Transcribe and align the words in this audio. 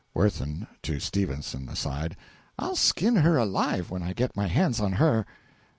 WIRTHIN. 0.15 0.65
(To 0.81 0.99
Stephenson 0.99 1.69
aside.) 1.69 2.15
I'll 2.57 2.75
skin 2.75 3.17
her 3.17 3.37
alive 3.37 3.91
when 3.91 4.01
I 4.01 4.13
get 4.13 4.35
my 4.35 4.47
hands 4.47 4.79
on 4.79 4.93
her! 4.93 5.27